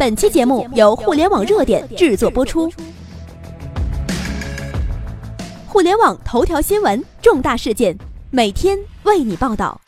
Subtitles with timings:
[0.00, 2.72] 本期节目由互联网热点制作播出。
[5.68, 7.94] 互联网头条新闻，重大事件，
[8.30, 9.78] 每天为你报道。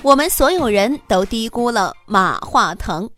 [0.00, 3.10] 我们所有人都低估了马化腾。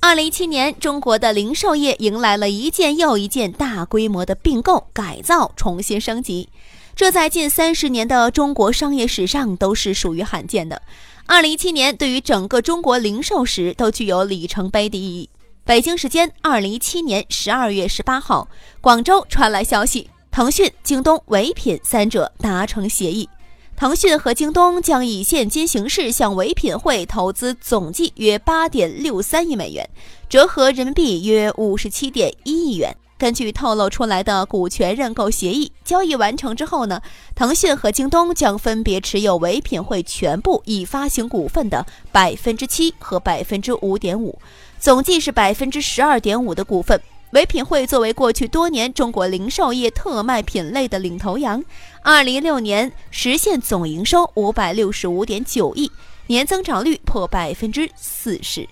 [0.00, 6.48] 二零一七年，中国的零售业迎来了一件又一件大规模的并购、改造、重新升级，
[6.96, 10.80] 这在近三十年的中国商业史上都是属于罕见的。
[11.26, 15.28] 二零一七年对于整个中国零售史都具有里程碑的意义。
[15.62, 18.48] 北京时间二零一七年十二月十八号，
[18.80, 23.28] 广州传来消息，腾讯、京东、唯品三者达成协议。
[23.76, 29.86] 腾讯和京东将以现金形式向唯品会投资，总计约八点六三亿美元，
[30.30, 32.96] 折合人民币约五十七点一亿元。
[33.18, 37.00] 根据透露出来的股权认购协议，交易完成之后呢，
[37.34, 44.38] 腾讯和京东将分别持有唯品会全部已发行股份的百分之七和百分之五点五，
[44.78, 47.00] 总计是百分之十二点五的股份。
[47.32, 51.62] 唯品会作为过去多年中国零售业特卖品类的领头羊，
[52.02, 55.90] 二零一六年实现总营收五百六十五点九亿，
[56.28, 58.66] 年增长率破百分之四十。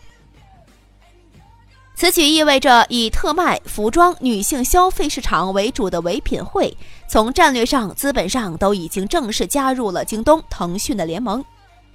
[1.97, 6.77] 此举意味着以特卖、服装、女性消费市场为主的唯品会，
[7.09, 11.43] 从战略上、资本上都已经正式加入了京东、腾讯的联盟。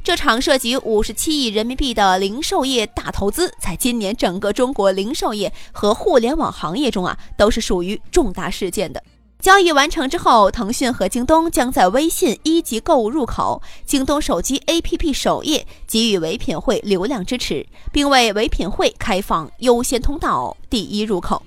[0.02, 9.04] 这场涉及五十七亿人民币的零售业大投资，在今年整个中国零售业和互联网行业中啊，都是属于重大事件的。
[9.42, 21.42] 交易完成之后，腾讯和京东将在微信一级购物入口、京东手机 APP 首页给予唯品会流量支持，并为唯品会开放优先通道第一入口。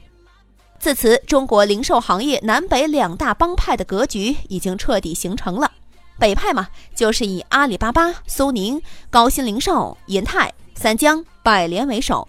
[0.78, 5.70] 自此，中国零售行业南北两大帮派的格局已经彻底形成了。
[6.18, 12.26] 北派嘛，就是以阿里巴巴、苏宁、高新零售、银泰、三江、百联为首；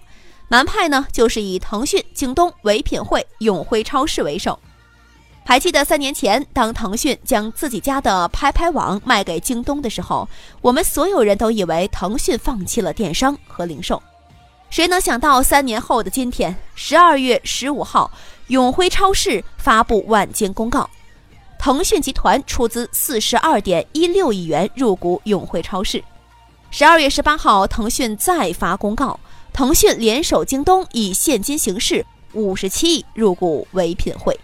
[0.49, 4.59] 南派呢，就是以腾讯、京东、唯品会、永辉超市为首。
[5.45, 10.27] 还记得三年前，当腾讯将自己家的拍拍网卖给京东的时候，
[10.61, 14.01] 我们所有人都以为腾讯放弃了电商和零售。
[14.69, 18.09] 谁能想到，三年后的今天，十二月十五号，
[18.47, 20.89] 永辉超市发布晚间公告。
[21.59, 26.03] 腾讯集团出资四十二点一六亿元入股永辉超市。
[26.71, 29.19] 十二月十八号，腾讯再发公告，
[29.51, 34.37] 腾讯联手京东以现金形式五十七亿入股唯品会。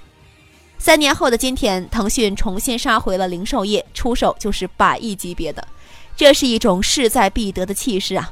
[0.82, 5.68] 三年后的今天，腾讯重新杀回了零售业，出手就是百亿级别的，
[6.16, 8.32] 这是一种势在必得的气势啊！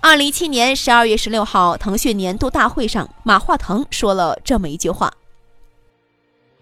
[0.00, 5.12] 二零一七年十二月十六号，腾讯年度大会上，马化腾说了这么一句话。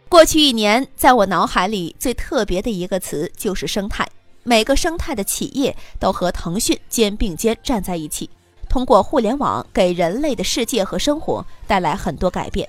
[0.08, 4.06] 过去一年，在我脑海里最特别的一个词就是生态。
[4.42, 8.28] 每个生态的企业都和腾讯肩并肩站在一起，
[8.68, 12.68] 通过互联网给人类的世界和生活带来很多改变。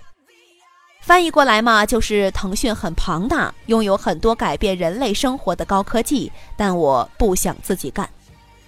[1.01, 8.07] 翻译过来嘛，就是腾讯很庞大，拥有很多改变人类生活的高科技，但我不想自己干。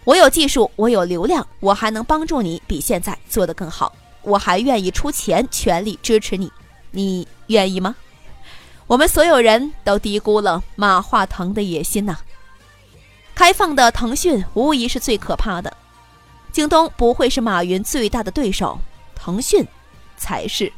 [0.04, 3.94] 我有技术，我有流量，我还能帮助你比现在做得更好。
[4.24, 6.52] 我还愿意出钱，全力支持你。
[6.92, 7.96] 你愿意吗？
[8.88, 12.18] 我们所有人都低估了马化腾的野心呐！
[13.36, 15.72] 开放的腾讯无疑是最可怕的，
[16.52, 18.78] 京东不会是马云最大的对手，
[19.16, 19.66] 腾讯
[20.18, 20.72] 才是。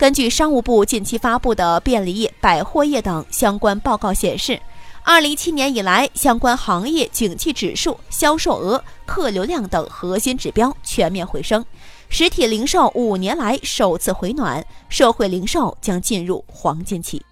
[0.00, 4.58] 根据商务部近期发布的便利业、百货业等相关报告显示，
[5.02, 11.62] 二零一七年以来，相关行业景气指数、销售额、客流量等核心指标全面回升，
[12.08, 17.22] 实体零售五年来首次回暖，社会零售将进入黄金期。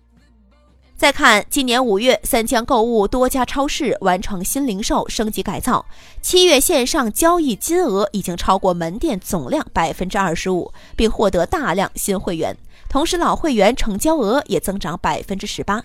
[0.99, 5.87] 再看今年五月，三江购物多家超市完成新零售升级改造，
[6.21, 12.57] 七月线上交易金额已经超过门店总量百分之二十五，并获得大量新会员，
[12.89, 15.81] 同时老会员成交额也增长百分之十八。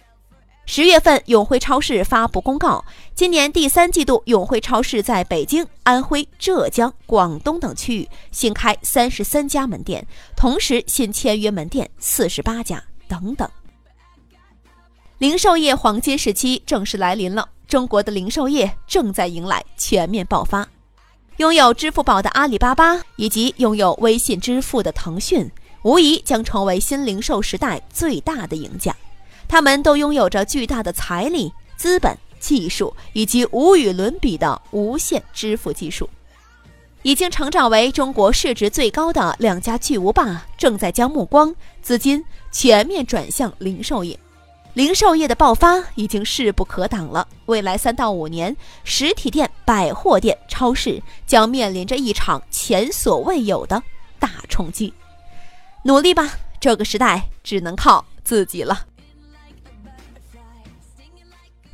[0.66, 13.48] 十月份，永辉超市发布公告，今年第三季度，永辉超市在北京、安徽、浙江、广东等区域新开三十三家门店，同时新签约门店四十八家，等等。
[15.24, 20.68] 零售业黄金时期正式来临了，中国的零售业正在迎来全面爆发。
[21.38, 25.50] 拥有支付宝的阿里巴巴以及拥有微信支付的腾讯，
[25.84, 28.94] 无疑将成为新零售时代最大的赢家。
[29.48, 36.10] 他们都拥有着巨大的财力、资本、技术以及无与伦比的无线支付技术，
[37.02, 42.22] 已经成长为中国市值最高的两家巨无霸，正在将目光、资金
[42.52, 44.20] 全面转向零售业。
[44.74, 47.28] 零售业的爆发已经势不可挡了。
[47.46, 53.82] 未来三到五年，实体店、百货店、超市将面临着一场前所未有的
[54.18, 54.92] 大冲击。
[55.84, 58.88] 努力吧，这个时代只能靠自己了。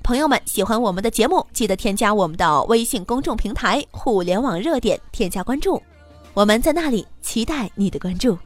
[0.03, 5.81] 朋友们，喜欢我们的节目，记得添加我们的微信公众平台“互联网热点”，添加关注，
[6.33, 8.37] 我们在那里期待你的关注。